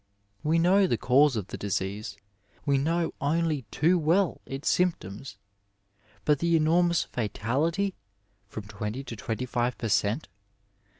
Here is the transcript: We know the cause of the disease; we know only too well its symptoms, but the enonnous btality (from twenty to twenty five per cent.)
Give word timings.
We 0.41 0.57
know 0.57 0.87
the 0.87 0.97
cause 0.97 1.35
of 1.35 1.49
the 1.49 1.59
disease; 1.59 2.17
we 2.65 2.79
know 2.79 3.13
only 3.21 3.65
too 3.69 3.99
well 3.99 4.41
its 4.47 4.67
symptoms, 4.67 5.37
but 6.25 6.39
the 6.39 6.55
enonnous 6.59 7.05
btality 7.07 7.93
(from 8.47 8.63
twenty 8.63 9.03
to 9.03 9.15
twenty 9.15 9.45
five 9.45 9.77
per 9.77 9.89
cent.) 9.89 10.27